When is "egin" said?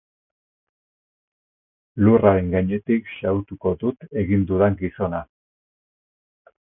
4.23-4.47